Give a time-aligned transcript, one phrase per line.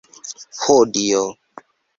[0.63, 1.23] Ho dio!